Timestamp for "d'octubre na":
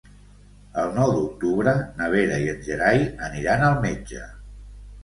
1.17-2.09